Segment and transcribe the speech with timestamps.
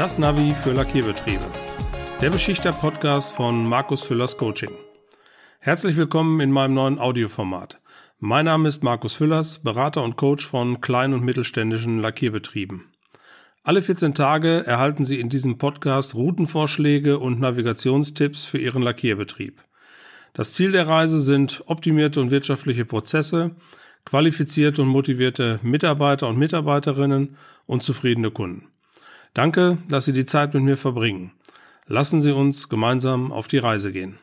[0.00, 1.44] Das Navi für Lackierbetriebe.
[2.22, 4.70] Der Beschichter-Podcast von Markus Füllers Coaching.
[5.58, 7.82] Herzlich willkommen in meinem neuen Audioformat.
[8.18, 12.84] Mein Name ist Markus Füllers, Berater und Coach von kleinen und mittelständischen Lackierbetrieben.
[13.62, 19.62] Alle 14 Tage erhalten Sie in diesem Podcast Routenvorschläge und Navigationstipps für Ihren Lackierbetrieb.
[20.32, 23.50] Das Ziel der Reise sind optimierte und wirtschaftliche Prozesse,
[24.06, 27.36] qualifizierte und motivierte Mitarbeiter und Mitarbeiterinnen
[27.66, 28.70] und zufriedene Kunden.
[29.34, 31.32] Danke, dass Sie die Zeit mit mir verbringen.
[31.86, 34.18] Lassen Sie uns gemeinsam auf die Reise gehen.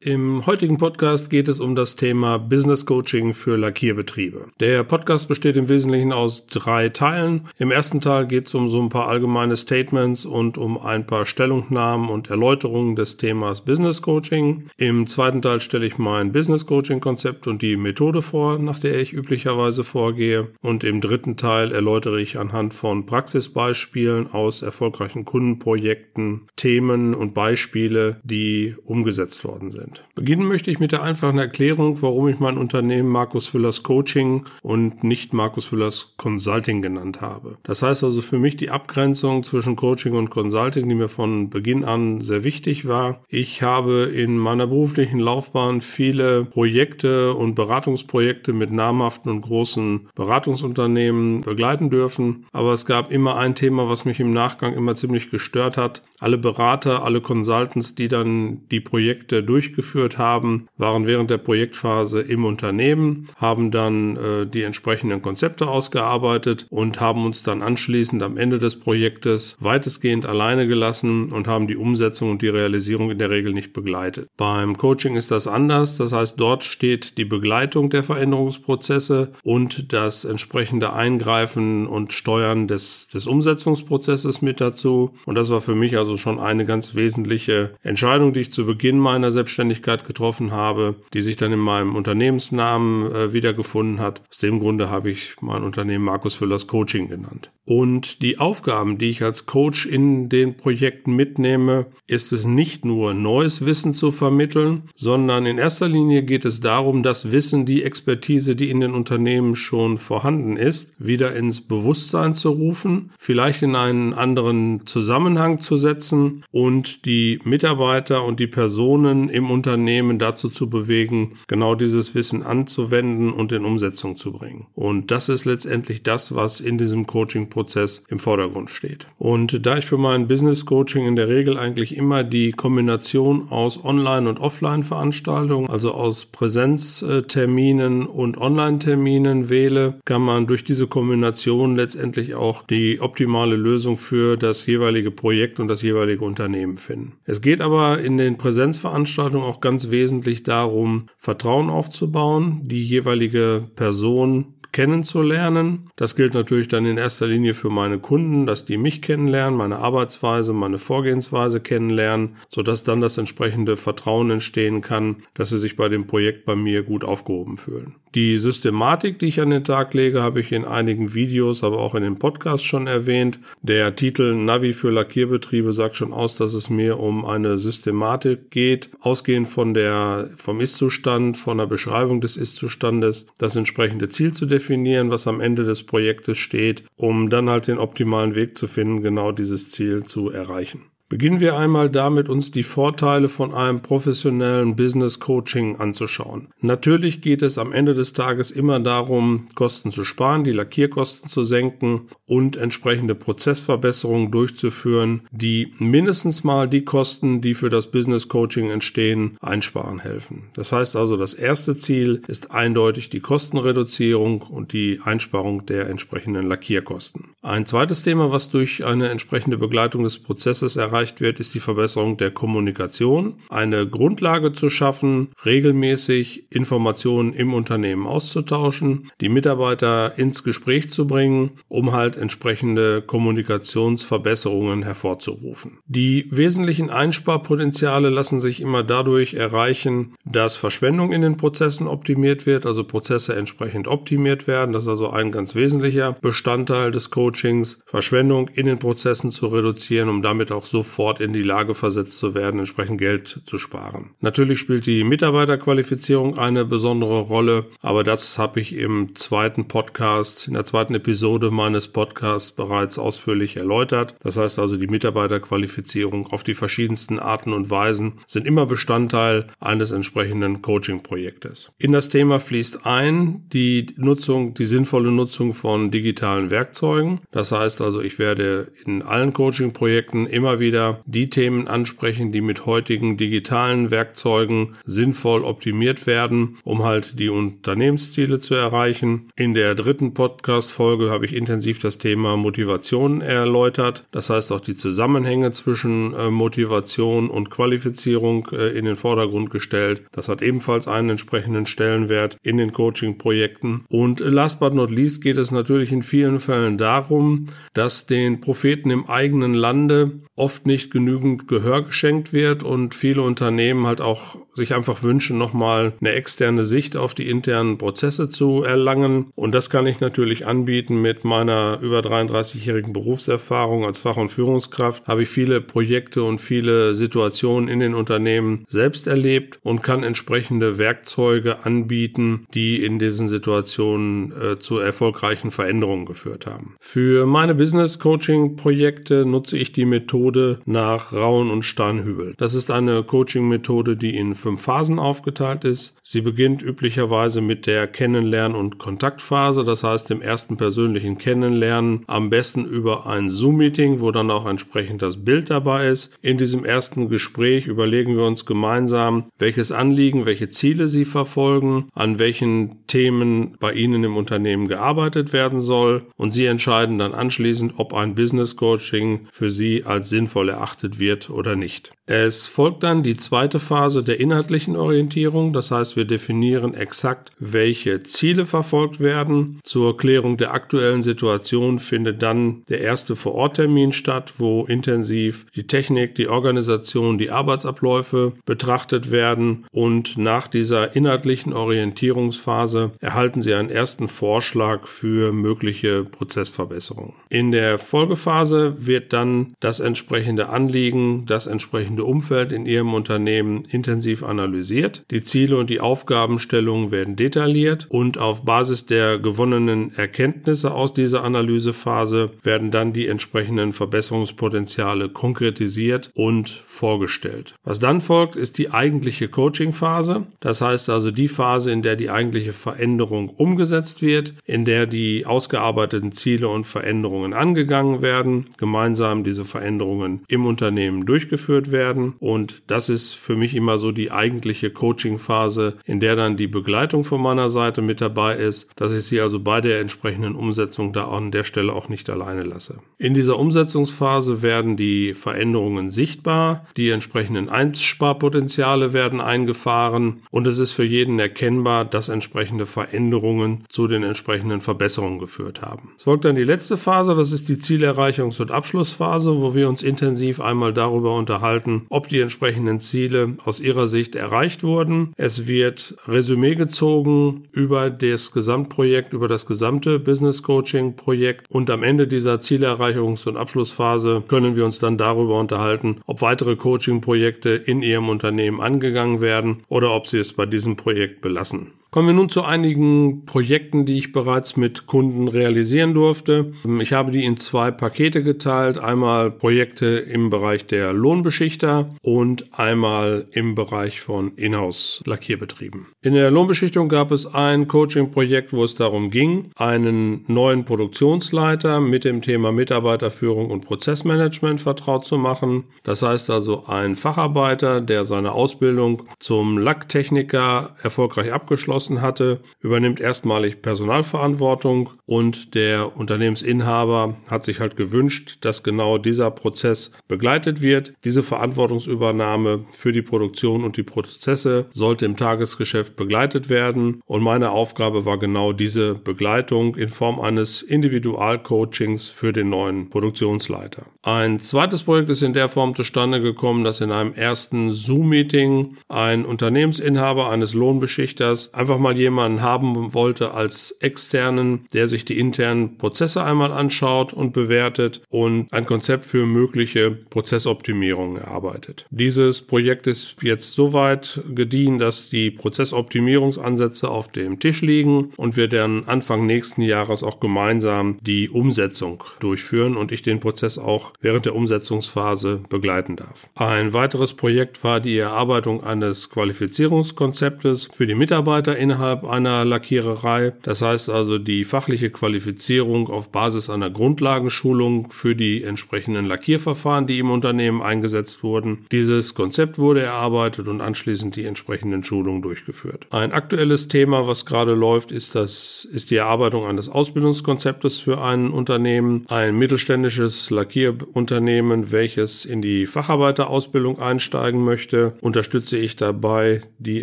[0.00, 4.46] Im heutigen Podcast geht es um das Thema Business Coaching für Lackierbetriebe.
[4.60, 7.48] Der Podcast besteht im Wesentlichen aus drei Teilen.
[7.58, 11.26] Im ersten Teil geht es um so ein paar allgemeine Statements und um ein paar
[11.26, 14.68] Stellungnahmen und Erläuterungen des Themas Business Coaching.
[14.76, 19.00] Im zweiten Teil stelle ich mein Business Coaching Konzept und die Methode vor, nach der
[19.00, 20.52] ich üblicherweise vorgehe.
[20.60, 28.20] Und im dritten Teil erläutere ich anhand von Praxisbeispielen aus erfolgreichen Kundenprojekten Themen und Beispiele,
[28.22, 30.04] die umgesetzt worden sind sind.
[30.14, 35.04] Beginnen möchte ich mit der einfachen Erklärung, warum ich mein Unternehmen Markus Füllers Coaching und
[35.04, 37.58] nicht Markus Füllers Consulting genannt habe.
[37.62, 41.84] Das heißt also für mich die Abgrenzung zwischen Coaching und Consulting, die mir von Beginn
[41.84, 43.22] an sehr wichtig war.
[43.28, 51.42] Ich habe in meiner beruflichen Laufbahn viele Projekte und Beratungsprojekte mit namhaften und großen Beratungsunternehmen
[51.42, 52.46] begleiten dürfen.
[52.52, 56.02] Aber es gab immer ein Thema, was mich im Nachgang immer ziemlich gestört hat.
[56.20, 62.20] Alle Berater, alle Consultants, die dann die Projekte durchgeführt durchgeführt haben, waren während der Projektphase
[62.20, 68.36] im Unternehmen, haben dann äh, die entsprechenden Konzepte ausgearbeitet und haben uns dann anschließend am
[68.36, 73.30] Ende des Projektes weitestgehend alleine gelassen und haben die Umsetzung und die Realisierung in der
[73.30, 74.28] Regel nicht begleitet.
[74.36, 80.24] Beim Coaching ist das anders, das heißt dort steht die Begleitung der Veränderungsprozesse und das
[80.24, 85.14] entsprechende Eingreifen und Steuern des, des Umsetzungsprozesses mit dazu.
[85.24, 88.98] Und das war für mich also schon eine ganz wesentliche Entscheidung, die ich zu Beginn
[88.98, 94.22] meiner Selbstständigkeit Selbstständigkeit getroffen habe, die sich dann in meinem Unternehmensnamen äh, wiedergefunden hat.
[94.28, 97.50] Aus dem Grunde habe ich mein Unternehmen Markus Füllers Coaching genannt.
[97.68, 103.12] Und die Aufgaben, die ich als Coach in den Projekten mitnehme, ist es nicht nur
[103.12, 108.56] neues Wissen zu vermitteln, sondern in erster Linie geht es darum, das Wissen, die Expertise,
[108.56, 114.14] die in den Unternehmen schon vorhanden ist, wieder ins Bewusstsein zu rufen, vielleicht in einen
[114.14, 121.34] anderen Zusammenhang zu setzen und die Mitarbeiter und die Personen im Unternehmen dazu zu bewegen,
[121.48, 124.66] genau dieses Wissen anzuwenden und in Umsetzung zu bringen.
[124.74, 129.08] Und das ist letztendlich das, was in diesem Coaching Prozess im Vordergrund steht.
[129.18, 133.82] Und da ich für mein Business Coaching in der Regel eigentlich immer die Kombination aus
[133.84, 142.36] Online- und Offline-Veranstaltungen, also aus Präsenzterminen und Online-Terminen wähle, kann man durch diese Kombination letztendlich
[142.36, 147.14] auch die optimale Lösung für das jeweilige Projekt und das jeweilige Unternehmen finden.
[147.24, 154.54] Es geht aber in den Präsenzveranstaltungen auch ganz wesentlich darum, Vertrauen aufzubauen, die jeweilige Person
[154.72, 155.90] kennenzulernen.
[155.96, 159.78] Das gilt natürlich dann in erster Linie für meine Kunden, dass die mich kennenlernen, meine
[159.78, 165.88] Arbeitsweise, meine Vorgehensweise kennenlernen, sodass dann das entsprechende Vertrauen entstehen kann, dass sie sich bei
[165.88, 167.96] dem Projekt bei mir gut aufgehoben fühlen.
[168.14, 171.94] Die Systematik, die ich an den Tag lege, habe ich in einigen Videos, aber auch
[171.94, 173.38] in den Podcasts schon erwähnt.
[173.62, 178.90] Der Titel Navi für Lackierbetriebe sagt schon aus, dass es mir um eine Systematik geht,
[179.00, 185.10] ausgehend von der, vom Ist-Zustand, von der Beschreibung des Ist-Zustandes, das entsprechende Ziel zu definieren,
[185.10, 189.32] was am Ende des Projektes steht, um dann halt den optimalen Weg zu finden, genau
[189.32, 190.82] dieses Ziel zu erreichen.
[191.10, 196.48] Beginnen wir einmal damit, uns die Vorteile von einem professionellen Business Coaching anzuschauen.
[196.60, 201.44] Natürlich geht es am Ende des Tages immer darum, Kosten zu sparen, die Lackierkosten zu
[201.44, 208.68] senken und entsprechende Prozessverbesserungen durchzuführen, die mindestens mal die Kosten, die für das Business Coaching
[208.68, 210.50] entstehen, einsparen helfen.
[210.52, 216.46] Das heißt also, das erste Ziel ist eindeutig die Kostenreduzierung und die Einsparung der entsprechenden
[216.46, 217.30] Lackierkosten.
[217.40, 221.60] Ein zweites Thema, was durch eine entsprechende Begleitung des Prozesses erreicht erreicht wird, ist die
[221.60, 223.34] Verbesserung der Kommunikation.
[223.50, 231.52] Eine Grundlage zu schaffen, regelmäßig Informationen im Unternehmen auszutauschen, die Mitarbeiter ins Gespräch zu bringen,
[231.68, 235.78] um halt entsprechende Kommunikationsverbesserungen hervorzurufen.
[235.86, 242.66] Die wesentlichen Einsparpotenziale lassen sich immer dadurch erreichen, dass Verschwendung in den Prozessen optimiert wird,
[242.66, 244.72] also Prozesse entsprechend optimiert werden.
[244.72, 250.08] Das ist also ein ganz wesentlicher Bestandteil des Coachings, Verschwendung in den Prozessen zu reduzieren,
[250.08, 254.10] um damit auch so sofort in die Lage versetzt zu werden, entsprechend Geld zu sparen.
[254.20, 260.54] Natürlich spielt die Mitarbeiterqualifizierung eine besondere Rolle, aber das habe ich im zweiten Podcast, in
[260.54, 264.14] der zweiten Episode meines Podcasts bereits ausführlich erläutert.
[264.22, 269.90] Das heißt also, die Mitarbeiterqualifizierung auf die verschiedensten Arten und Weisen sind immer Bestandteil eines
[269.90, 271.74] entsprechenden Coaching-Projektes.
[271.78, 277.20] In das Thema fließt ein die Nutzung, die sinnvolle Nutzung von digitalen Werkzeugen.
[277.30, 282.66] Das heißt also, ich werde in allen Coaching-Projekten immer wieder die Themen ansprechen, die mit
[282.66, 289.30] heutigen digitalen Werkzeugen sinnvoll optimiert werden, um halt die Unternehmensziele zu erreichen.
[289.36, 294.06] In der dritten Podcast-Folge habe ich intensiv das Thema Motivation erläutert.
[294.10, 300.02] Das heißt auch die Zusammenhänge zwischen äh, Motivation und Qualifizierung äh, in den Vordergrund gestellt.
[300.12, 303.84] Das hat ebenfalls einen entsprechenden Stellenwert in den Coaching-Projekten.
[303.88, 308.90] Und last but not least geht es natürlich in vielen Fällen darum, dass den Propheten
[308.90, 314.74] im eigenen Lande oft nicht genügend Gehör geschenkt wird und viele Unternehmen halt auch sich
[314.74, 319.32] einfach wünschen, nochmal eine externe Sicht auf die internen Prozesse zu erlangen.
[319.34, 325.08] Und das kann ich natürlich anbieten mit meiner über 33-jährigen Berufserfahrung als Fach- und Führungskraft.
[325.08, 330.76] Habe ich viele Projekte und viele Situationen in den Unternehmen selbst erlebt und kann entsprechende
[330.76, 336.76] Werkzeuge anbieten, die in diesen Situationen äh, zu erfolgreichen Veränderungen geführt haben.
[336.80, 342.34] Für meine Business Coaching Projekte nutze ich die Methode nach Rauen und Steinhübel.
[342.38, 345.98] Das ist eine Coaching Methode, die in fünf Phasen aufgeteilt ist.
[346.02, 352.30] Sie beginnt üblicherweise mit der Kennenlernen- und Kontaktphase, das heißt dem ersten persönlichen Kennenlernen, am
[352.30, 356.16] besten über ein Zoom-Meeting, wo dann auch entsprechend das Bild dabei ist.
[356.22, 362.18] In diesem ersten Gespräch überlegen wir uns gemeinsam, welches Anliegen, welche Ziele Sie verfolgen, an
[362.18, 367.94] welchen Themen bei Ihnen im Unternehmen gearbeitet werden soll und Sie entscheiden dann anschließend, ob
[367.94, 371.92] ein Business Coaching für Sie als sinnvoll erachtet wird oder nicht.
[372.08, 375.52] Es folgt dann die zweite Phase der inhaltlichen Orientierung.
[375.52, 379.60] Das heißt, wir definieren exakt, welche Ziele verfolgt werden.
[379.62, 386.14] Zur Klärung der aktuellen Situation findet dann der erste Vororttermin statt, wo intensiv die Technik,
[386.14, 389.66] die Organisation, die Arbeitsabläufe betrachtet werden.
[389.70, 397.12] Und nach dieser inhaltlichen Orientierungsphase erhalten Sie einen ersten Vorschlag für mögliche Prozessverbesserungen.
[397.28, 403.64] In der Folgephase wird dann das entsprechende Anliegen, das entsprechende entsprechende Umfeld in Ihrem Unternehmen
[403.70, 405.04] intensiv analysiert.
[405.10, 411.24] Die Ziele und die Aufgabenstellungen werden detailliert und auf Basis der gewonnenen Erkenntnisse aus dieser
[411.24, 417.54] Analysephase werden dann die entsprechenden Verbesserungspotenziale konkretisiert und vorgestellt.
[417.64, 420.26] Was dann folgt, ist die eigentliche Coaching-Phase.
[420.40, 425.26] Das heißt also die Phase, in der die eigentliche Veränderung umgesetzt wird, in der die
[425.26, 432.14] ausgearbeiteten Ziele und Veränderungen angegangen werden, gemeinsam diese Veränderungen im Unternehmen durchgeführt werden.
[432.18, 437.04] Und das ist für mich immer so die eigentliche Coaching-Phase, in der dann die Begleitung
[437.04, 441.08] von meiner Seite mit dabei ist, dass ich sie also bei der entsprechenden Umsetzung da
[441.08, 442.80] an der Stelle auch nicht alleine lasse.
[442.98, 450.72] In dieser Umsetzungsphase werden die Veränderungen sichtbar, die entsprechenden Einsparpotenziale werden eingefahren und es ist
[450.72, 455.92] für jeden erkennbar, dass entsprechende Veränderungen zu den entsprechenden Verbesserungen geführt haben.
[455.96, 459.82] Es folgt dann die letzte Phase, das ist die Zielerreichungs- und Abschlussphase, wo wir uns
[460.08, 465.12] intensiv einmal darüber unterhalten, ob die entsprechenden Ziele aus ihrer Sicht erreicht wurden.
[465.16, 471.82] Es wird Resümee gezogen über das Gesamtprojekt, über das gesamte Business Coaching Projekt und am
[471.82, 477.50] Ende dieser Zielerreichungs- und Abschlussphase können wir uns dann darüber unterhalten, ob weitere Coaching Projekte
[477.50, 481.72] in Ihrem Unternehmen angegangen werden oder ob Sie es bei diesem Projekt belassen.
[481.90, 486.52] Kommen wir nun zu einigen Projekten, die ich bereits mit Kunden realisieren durfte.
[486.80, 488.76] Ich habe die in zwei Pakete geteilt.
[488.76, 495.86] Einmal Projekte im Bereich der Lohnbeschichter und einmal im Bereich von Inhouse-Lackierbetrieben.
[496.02, 502.04] In der Lohnbeschichtung gab es ein Coaching-Projekt, wo es darum ging, einen neuen Produktionsleiter mit
[502.04, 505.64] dem Thema Mitarbeiterführung und Prozessmanagement vertraut zu machen.
[505.84, 513.00] Das heißt also ein Facharbeiter, der seine Ausbildung zum Lacktechniker erfolgreich abgeschlossen abgeschlossen hatte, übernimmt
[513.00, 520.92] erstmalig Personalverantwortung und der Unternehmensinhaber hat sich halt gewünscht, dass genau dieser Prozess begleitet wird.
[521.04, 527.50] Diese Verantwortungsübernahme für die Produktion und die Prozesse sollte im Tagesgeschäft begleitet werden und meine
[527.50, 533.86] Aufgabe war genau diese Begleitung in Form eines Individualcoachings für den neuen Produktionsleiter.
[534.02, 539.24] Ein zweites Projekt ist in der Form zustande gekommen, dass in einem ersten Zoom-Meeting ein
[539.24, 546.24] Unternehmensinhaber eines Lohnbeschichters einfach mal jemanden haben wollte als externen, der sich die internen Prozesse
[546.24, 551.84] einmal anschaut und bewertet und ein Konzept für mögliche Prozessoptimierungen erarbeitet.
[551.90, 558.38] Dieses Projekt ist jetzt so weit gediehen, dass die Prozessoptimierungsansätze auf dem Tisch liegen und
[558.38, 563.92] wir dann Anfang nächsten Jahres auch gemeinsam die Umsetzung durchführen und ich den Prozess auch
[564.00, 566.30] während der Umsetzungsphase begleiten darf.
[566.34, 573.32] Ein weiteres Projekt war die Erarbeitung eines Qualifizierungskonzeptes für die Mitarbeiter innerhalb einer Lackiererei.
[573.42, 579.98] Das heißt also die fachliche Qualifizierung auf Basis einer Grundlagenschulung für die entsprechenden Lackierverfahren, die
[579.98, 581.66] im Unternehmen eingesetzt wurden.
[581.72, 585.86] Dieses Konzept wurde erarbeitet und anschließend die entsprechenden Schulungen durchgeführt.
[585.90, 591.30] Ein aktuelles Thema, was gerade läuft, ist das, ist die Erarbeitung eines Ausbildungskonzeptes für ein
[591.30, 599.82] Unternehmen, ein mittelständisches Lackierunternehmen, welches in die Facharbeiterausbildung einsteigen möchte, unterstütze ich dabei, die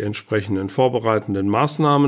[0.00, 1.65] entsprechenden vorbereitenden Maßnahmen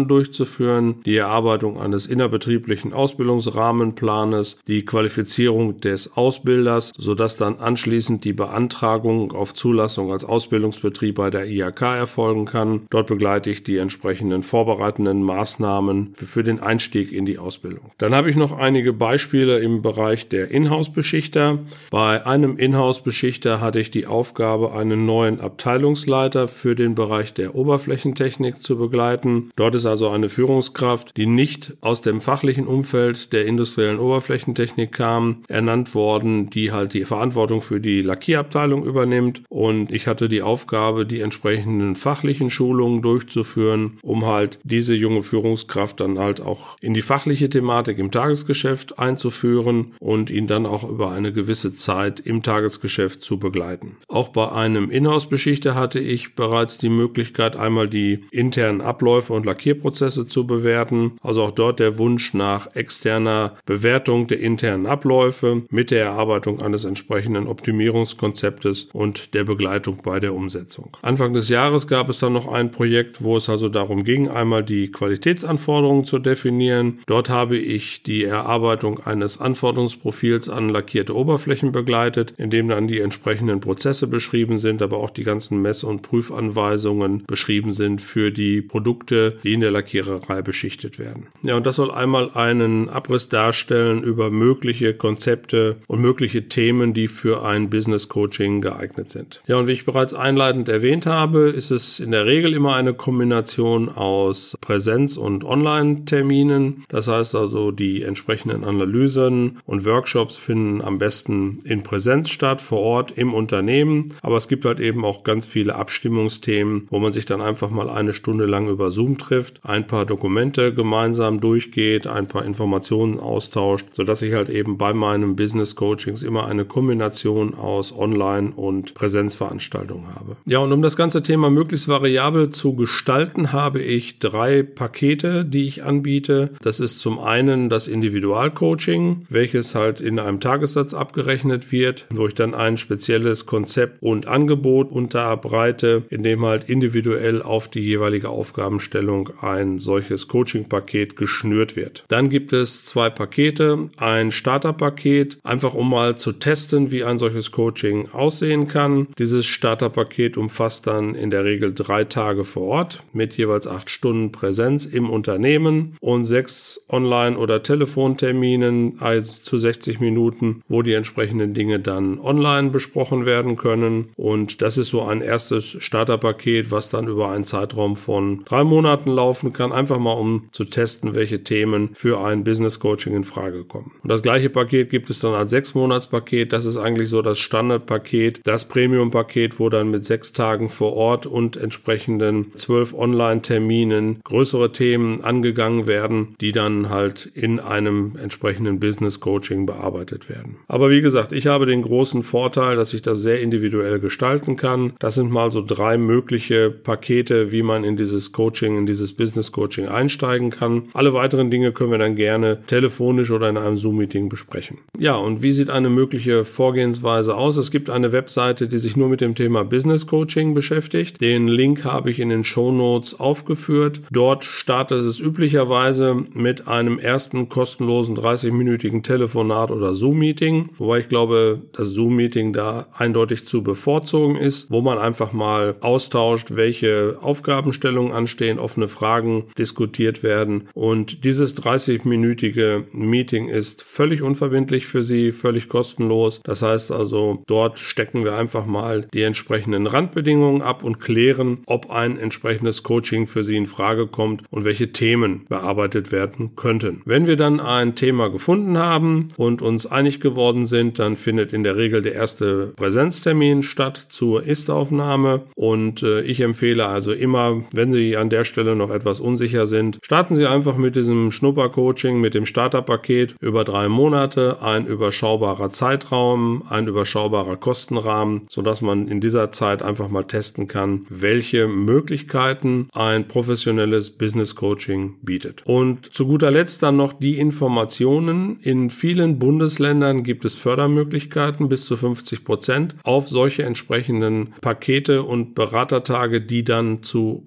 [0.09, 9.33] durchzuführen, die Erarbeitung eines innerbetrieblichen Ausbildungsrahmenplanes, die Qualifizierung des Ausbilders, sodass dann anschließend die Beantragung
[9.33, 12.83] auf Zulassung als Ausbildungsbetrieb bei der IHK erfolgen kann.
[12.91, 17.91] Dort begleite ich die entsprechenden vorbereitenden Maßnahmen für den Einstieg in die Ausbildung.
[17.99, 21.59] Dann habe ich noch einige Beispiele im Bereich der Inhouse-Beschichter.
[21.91, 28.63] Bei einem Inhouse-Beschichter hatte ich die Aufgabe, einen neuen Abteilungsleiter für den Bereich der Oberflächentechnik
[28.63, 29.48] zu begleiten.
[29.57, 35.43] Dort ist also eine Führungskraft, die nicht aus dem fachlichen Umfeld der industriellen Oberflächentechnik kam,
[35.49, 39.43] ernannt worden, die halt die Verantwortung für die Lackierabteilung übernimmt.
[39.49, 46.01] Und ich hatte die Aufgabe, die entsprechenden fachlichen Schulungen durchzuführen, um halt diese junge Führungskraft
[46.01, 51.13] dann halt auch in die fachliche Thematik im Tagesgeschäft einzuführen und ihn dann auch über
[51.13, 53.97] eine gewisse Zeit im Tagesgeschäft zu begleiten.
[54.09, 60.27] Auch bei einem Inhouse-Beschichter hatte ich bereits die Möglichkeit, einmal die internen Abläufe und Lackierprozesse
[60.27, 61.13] zu bewerten.
[61.23, 66.85] Also auch dort der Wunsch nach externer Bewertung der internen Abläufe mit der Erarbeitung eines
[66.85, 70.97] entsprechenden Optimierungskonzeptes und der Begleitung bei der Umsetzung.
[71.03, 74.65] Anfang des Jahres gab es dann noch ein Projekt, wo es also darum ging, einmal
[74.65, 76.99] die Qualitätsanforderungen zu definieren.
[77.07, 83.01] Dort habe ich die Erarbeitung eines Anforderungsprofils an lackierte Oberflächen begleitet, in dem dann die
[83.01, 88.63] entsprechenden Prozesse beschrieben sind, aber auch die ganzen Mess- und Prüfanweisungen beschrieben sind für die
[88.63, 91.29] Produkte, die in der Lackiererei beschichtet werden.
[91.43, 97.09] Ja, und das soll einmal einen Abriss darstellen über mögliche Konzepte und mögliche Themen, die
[97.09, 99.43] für ein Business Coaching geeignet sind.
[99.47, 102.95] Ja, und wie ich bereits einleitend erwähnt habe, ist es in der Regel immer eine
[102.95, 106.85] Kombination aus Präsenz- und Online-Terminen.
[106.89, 112.81] Das heißt also, die entsprechenden Analysen und Workshops finden am besten in Präsenz statt, vor
[112.81, 114.15] Ort im Unternehmen.
[114.23, 117.91] Aber es gibt halt eben auch ganz viele Abstimmungsthemen, wo man sich dann einfach mal
[117.91, 123.87] eine Stunde lang über Zoom trifft, ein paar Dokumente gemeinsam durchgeht, ein paar Informationen austauscht,
[123.93, 130.15] sodass ich halt eben bei meinem Business Coachings immer eine Kombination aus Online- und Präsenzveranstaltungen
[130.15, 130.37] habe.
[130.45, 135.67] Ja, und um das ganze Thema möglichst variabel zu gestalten, habe ich drei Pakete, die
[135.67, 136.51] ich anbiete.
[136.61, 142.35] Das ist zum einen das Individualcoaching, welches halt in einem Tagessatz abgerechnet wird, wo ich
[142.35, 148.98] dann ein spezielles Konzept und Angebot unterbreite, in dem halt individuell auf die jeweilige Aufgabenstellung
[149.41, 152.05] ein solches Coaching-Paket geschnürt wird.
[152.09, 157.51] Dann gibt es zwei Pakete, ein Starterpaket, einfach um mal zu testen, wie ein solches
[157.53, 159.09] Coaching aussehen kann.
[159.19, 164.33] Dieses Starterpaket umfasst dann in der Regel drei Tage vor Ort mit jeweils acht Stunden
[164.33, 171.55] Präsenz im Unternehmen und sechs Online- oder Telefonterminen also zu 60 Minuten, wo die entsprechenden
[171.55, 174.11] Dinge dann online besprochen werden können.
[174.17, 178.88] Und das ist so ein erstes Starterpaket, was dann über einen Zeitraum von drei Monaten
[178.97, 183.65] laufen kann, einfach mal um zu testen, welche Themen für ein Business Coaching in Frage
[183.65, 183.93] kommen.
[184.03, 186.53] Und das gleiche Paket gibt es dann als sechs Monatspaket.
[186.53, 191.27] Das ist eigentlich so das Standardpaket, das Premium-Paket, wo dann mit sechs Tagen vor Ort
[191.27, 199.21] und entsprechenden zwölf Online-Terminen größere Themen angegangen werden, die dann halt in einem entsprechenden Business
[199.21, 200.57] Coaching bearbeitet werden.
[200.69, 204.93] Aber wie gesagt, ich habe den großen Vorteil, dass ich das sehr individuell gestalten kann.
[204.99, 209.53] Das sind mal so drei mögliche Pakete, wie man in dieses Coaching, in dieses Business
[209.53, 210.89] Coaching einsteigen kann.
[210.95, 214.79] Alle weiteren Dinge können wir dann gerne telefonisch oder in einem Zoom-Meeting besprechen.
[214.99, 217.57] Ja, und wie sieht eine mögliche Vorgehensweise aus?
[217.57, 221.21] Es gibt eine Webseite, die sich nur mit dem Thema Business Coaching beschäftigt.
[221.21, 224.01] Den Link habe ich in den Show Notes aufgeführt.
[224.11, 231.63] Dort startet es üblicherweise mit einem ersten kostenlosen 30-minütigen Telefonat oder Zoom-Meeting, wobei ich glaube,
[231.73, 238.59] das Zoom-Meeting da eindeutig zu bevorzugen ist, wo man einfach mal austauscht, welche Aufgabenstellungen anstehen,
[238.69, 240.69] offene Fragen diskutiert werden.
[240.75, 246.43] Und dieses 30-minütige Meeting ist völlig unverbindlich für Sie, völlig kostenlos.
[246.45, 251.91] Das heißt also, dort stecken wir einfach mal die entsprechenden Randbedingungen ab und klären, ob
[251.91, 257.01] ein entsprechendes Coaching für Sie in Frage kommt und welche Themen bearbeitet werden könnten.
[257.07, 261.63] Wenn wir dann ein Thema gefunden haben und uns einig geworden sind, dann findet in
[261.63, 267.93] der Regel der erste Präsenztermin statt zur Ist-Aufnahme und äh, ich empfehle also immer, wenn
[267.93, 272.35] Sie an der Stelle noch etwas unsicher sind, starten Sie einfach mit diesem Schnupper-Coaching, mit
[272.35, 279.53] dem Starterpaket über drei Monate, ein überschaubarer Zeitraum, ein überschaubarer Kostenrahmen, sodass man in dieser
[279.53, 285.63] Zeit einfach mal testen kann, welche Möglichkeiten ein professionelles Business Coaching bietet.
[285.65, 288.59] Und zu guter Letzt dann noch die Informationen.
[288.63, 295.55] In vielen Bundesländern gibt es Fördermöglichkeiten bis zu 50 Prozent auf solche entsprechenden Pakete und
[295.55, 297.43] Beratertage, die dann zu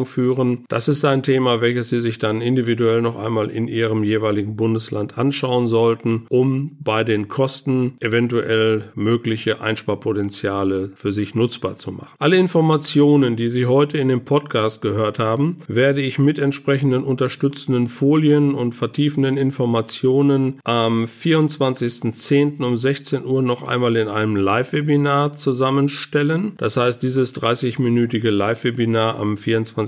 [0.00, 0.64] Prozessoptimierungen führen.
[0.68, 5.18] Das ist ein Thema, welches Sie sich dann individuell noch einmal in Ihrem jeweiligen Bundesland
[5.18, 12.14] anschauen sollten, um bei den Kosten eventuell mögliche Einsparpotenziale für sich nutzbar zu machen.
[12.18, 17.86] Alle Informationen, die Sie heute in dem Podcast gehört haben, werde ich mit entsprechenden unterstützenden
[17.86, 22.62] Folien und vertiefenden Informationen am 24.10.
[22.64, 26.52] um 16 Uhr noch einmal in einem Live-Webinar zusammenstellen.
[26.58, 29.36] Das heißt, dieses 30-minütige Live-Webinar am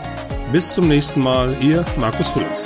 [0.53, 2.65] Bis zum nächsten Mal, Ihr Markus Füllers.